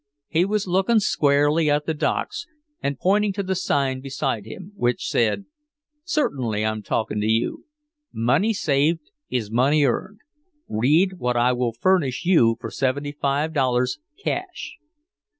He 0.29 0.45
was 0.45 0.65
looking 0.65 0.99
squarely 0.99 1.69
at 1.69 1.85
the 1.85 1.93
docks 1.93 2.47
and 2.81 2.97
pointing 2.97 3.33
to 3.33 3.43
the 3.43 3.53
sign 3.53 4.01
beside 4.01 4.45
him, 4.47 4.71
which 4.75 5.05
said, 5.07 5.45
'Certainly 6.03 6.65
I'm 6.65 6.81
talking 6.81 7.21
to 7.21 7.27
you! 7.27 7.65
Money 8.11 8.51
saved 8.51 9.11
is 9.29 9.51
money 9.51 9.83
earned. 9.83 10.21
Read 10.67 11.19
what 11.19 11.37
I 11.37 11.53
will 11.53 11.71
furnish 11.73 12.25
you 12.25 12.57
for 12.59 12.71
seventy 12.71 13.11
five 13.11 13.53
dollars 13.53 13.99
cash. 14.17 14.77